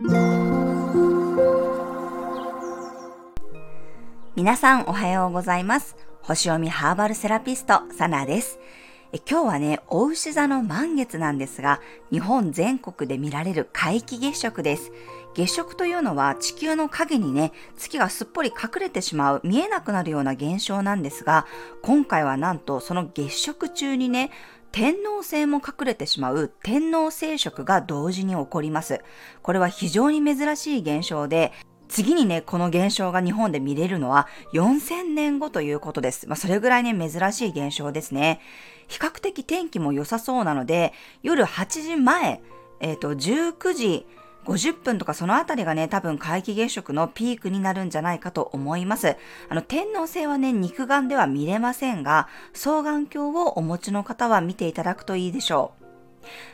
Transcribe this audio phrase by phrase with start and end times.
[0.00, 0.12] 皆
[4.56, 5.96] さんおはようございます。
[6.22, 8.60] 星読みハーバルセラピスト、サナです。
[9.12, 11.80] え今日はね、お牛座の満月なんですが、
[12.12, 14.92] 日本全国で見られる皆既月食です。
[15.34, 21.44] 月食というのは地球の影にね、月がすっぽり隠れてしまう、見えなくなるような現象なんですが、
[21.82, 24.30] 今回はなんとその月食中にね、
[24.72, 29.00] 天皇星も隠れてしまう天皇聖職が同時に起こります。
[29.42, 31.52] これは非常に珍しい現象で、
[31.88, 36.28] 次にね、この現象が日本で見れるのは4000年後ということです。
[36.28, 38.40] まあ、それぐらいね、珍しい現象ですね。
[38.88, 40.92] 比較的天気も良さそうなので、
[41.22, 42.42] 夜8時前、
[42.80, 44.06] えっ、ー、と、19時
[44.48, 49.16] 50分とかそのあたりがね、多分皆既月食のピークになるんじゃないかと思います。
[49.50, 55.88] あの、天皇星はね、肉眼では見れませんが、双眼鏡をお持ちの方は見ていただくといいでしょう。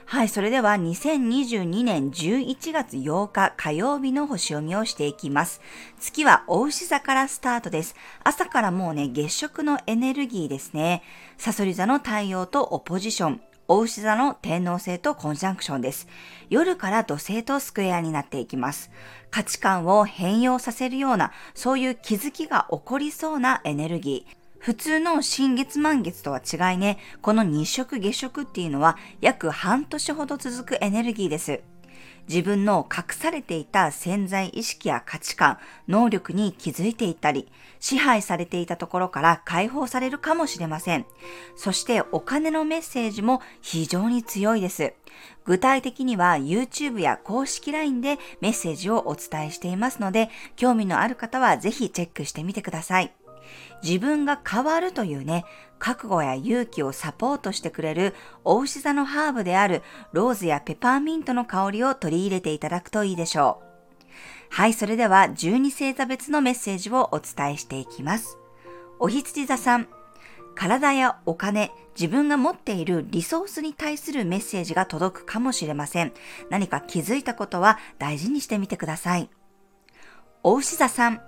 [0.07, 5.61] はい、それでは2022年11月8日火曜日の星読みをしていきます。
[6.01, 7.95] 月は大牛座からスタートです。
[8.24, 11.02] 朝からもうね、月食のエネルギーですね。
[11.38, 13.40] サソリ座の太陽とオポジション。
[13.66, 16.07] 大牛座の天皇星とコンジャンクションです。
[16.51, 18.90] 夜から土星とスクエアになっていきます。
[19.30, 24.37] 価値観を変容させるような、そういう気づきが起こりそうなエネルギー。
[24.59, 31.60] 普通の新月満月とは違いね、この日食月食っていうのは約半年ほど続くエネルギーです。
[32.29, 35.59] 自分の隠されていた潜在意識や価値観、
[35.89, 41.07] 能力に気づいていたり、支配されていたところから解放されるかもしれません。
[41.57, 44.95] そしてお金のメッセージも非常に強いです。
[45.45, 53.13] 具体的には YouTube や公式 LINE でメッセージをお伝えしていますので、興味のある方はぜひチェックしてみてください。
[53.82, 55.45] 自分が変わるというね、
[55.78, 58.14] 覚悟や勇気をサポートしてくれる
[58.45, 63.74] お牛座のハーブであるローズやペパーミントの香りを取り入れていただくといいでしょう。
[64.50, 68.38] はい、それでは12星座別のメッセージをお伝えしていきます。
[68.98, 69.88] お羊座さん、
[70.54, 76.12] 体やお金、自分が持っているリソースに対するメッセージが届くかもしれません。
[76.50, 79.28] 何か気づいたことは大事にしてみてください。
[80.43, 81.21] お牛座さん、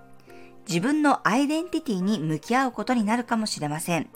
[0.69, 4.09] 自分のアイデンティティに向き合うことになるかもしれません。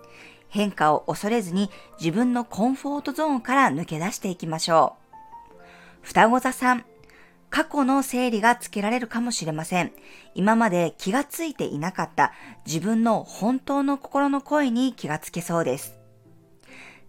[0.49, 4.97] 変化を恐れずに自分のコンフォートゾーンから抜け出していきましょ
[5.53, 5.56] う。
[6.03, 6.84] 双子座さん、
[7.50, 9.93] 過去の整理がつけられるかもしれません。
[10.34, 12.33] 今まで気がついていなかった
[12.66, 15.99] 自分の本当の心の声に気がつけそうです。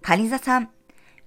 [0.02, 0.70] 蟹座さん、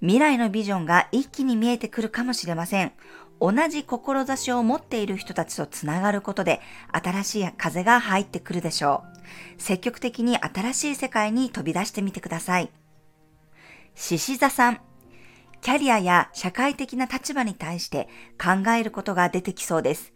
[0.04, 2.92] 未来のビジョンが一気に見えてくるかもしれません。
[3.40, 6.60] 同じ志を持っている人たちとつながることで
[6.92, 9.02] 新しい風が入ってくるでしょ
[9.56, 9.62] う。
[9.62, 12.70] 積極的に新しい世界に飛び出してみてください。
[13.94, 14.80] 獅子座さん。
[15.62, 18.06] キャリアや社会的な立場に対して
[18.38, 20.12] 考えることが出てきそうです。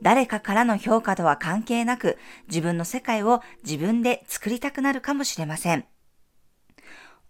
[0.00, 2.16] 誰かからの評価とは関係なく
[2.46, 5.84] 自分の世界を自分で作りたくなるかもしれません。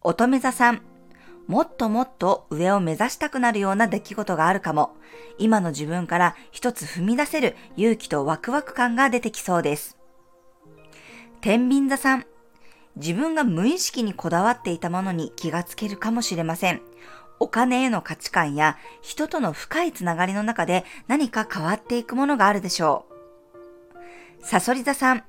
[0.02, 0.91] 乙女座さん。
[1.46, 4.96] もっともっと上を目指したくなるような出来事があるかも。
[5.38, 9.98] 今の自分から一つ踏み出せる勇気とワクワク感が出てきそうです。
[11.40, 12.26] 天秤座さん。
[12.96, 16.82] 自分が無意識にこだわっていたものに気がつけるかもしれません。
[17.40, 23.06] お金への価値観や人との深いつながりの中で何か変わっていくものがあるでしょ
[24.40, 24.46] う。
[24.46, 25.24] サソリ座さん。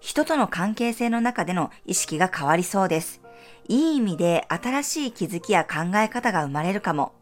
[0.00, 3.21] 人との関係性の中での意識が変わりそうです。
[3.68, 7.12] いい意味で新しい気づきや考え方が生まれるかも。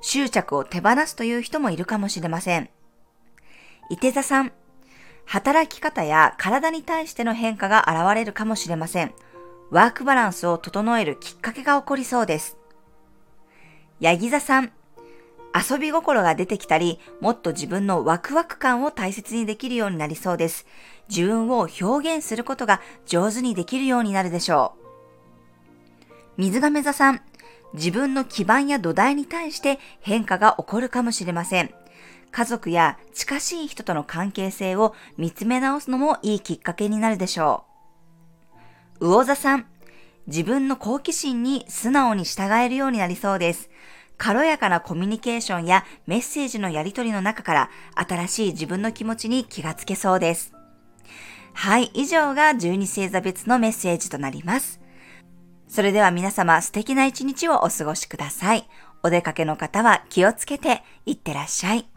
[0.00, 2.68] 執着を手放すという人もいるかもしれません。
[3.88, 4.52] 伊手座さん、
[5.24, 9.14] 働き方や体に対しての変化が現れるかもしれません。
[9.70, 12.58] ワークバランスを整えるきっかけが起こりそうです。
[14.00, 14.72] ヤギ座さん、
[15.54, 20.66] 遊び心が出てきたり、もっと自分のワクワク感を大切にできるようになりそうです。
[21.08, 24.81] 自分を表現することが上手にできるようになるでしょう。
[26.36, 27.20] 水亀座さん、
[27.74, 31.70] 自分の基盤や土台に対して変化が起こるかもしれません。
[32.30, 37.64] 家族や近しい人との関係性を見つめ直すのもいいきっかけになるでしょ
[39.00, 39.06] う。
[39.06, 39.66] 魚座さん、
[40.26, 43.70] 自分の好奇心に素直に従えるようになりそうです。
[44.16, 50.54] 軽やかなコミュニケーションやメッセージのやり取りの中から新しい自分の気持ちに気がつけそうです。
[51.54, 54.81] はい、以上が12星座別のメッセージとなります。
[55.72, 58.68] それでは皆様素敵な一日をお過ごしください。
[59.02, 61.91] お出かけの方は気をつけていってらっしゃい。